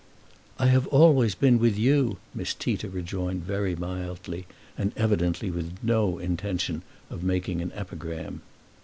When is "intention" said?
6.17-6.81